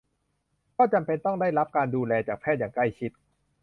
[0.77, 3.11] ก็จำเป็นต้องได้รับการดูแลจากแพทย์อย่างใกล้ชิด